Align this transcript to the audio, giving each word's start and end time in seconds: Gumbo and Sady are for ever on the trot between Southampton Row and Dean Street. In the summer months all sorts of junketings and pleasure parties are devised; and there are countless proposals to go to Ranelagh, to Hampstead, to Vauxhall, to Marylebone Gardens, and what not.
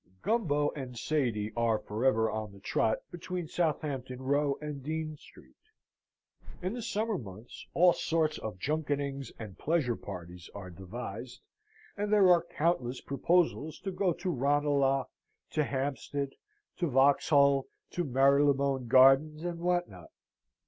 Gumbo 0.23 0.71
and 0.75 0.97
Sady 0.97 1.53
are 1.55 1.77
for 1.77 2.03
ever 2.05 2.27
on 2.31 2.51
the 2.51 2.59
trot 2.59 2.97
between 3.11 3.47
Southampton 3.47 4.19
Row 4.19 4.57
and 4.59 4.81
Dean 4.81 5.15
Street. 5.15 5.53
In 6.59 6.73
the 6.73 6.81
summer 6.81 7.19
months 7.19 7.67
all 7.75 7.93
sorts 7.93 8.39
of 8.39 8.57
junketings 8.57 9.31
and 9.37 9.59
pleasure 9.59 9.95
parties 9.95 10.49
are 10.55 10.71
devised; 10.71 11.43
and 11.95 12.11
there 12.11 12.31
are 12.31 12.41
countless 12.47 12.99
proposals 12.99 13.77
to 13.81 13.91
go 13.91 14.11
to 14.13 14.31
Ranelagh, 14.31 15.05
to 15.51 15.63
Hampstead, 15.63 16.31
to 16.77 16.87
Vauxhall, 16.89 17.67
to 17.91 18.03
Marylebone 18.03 18.87
Gardens, 18.87 19.43
and 19.43 19.59
what 19.59 19.87
not. 19.87 20.09